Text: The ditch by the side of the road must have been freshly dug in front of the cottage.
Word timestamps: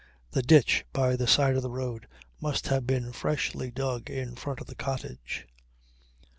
The 0.31 0.41
ditch 0.41 0.83
by 0.93 1.15
the 1.15 1.27
side 1.27 1.55
of 1.55 1.61
the 1.61 1.69
road 1.69 2.07
must 2.41 2.69
have 2.69 2.87
been 2.87 3.13
freshly 3.13 3.69
dug 3.69 4.09
in 4.09 4.35
front 4.35 4.59
of 4.59 4.65
the 4.65 4.73
cottage. 4.73 5.45